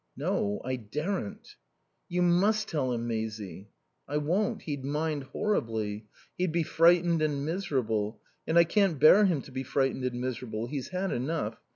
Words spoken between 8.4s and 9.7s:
and I can't bear him to be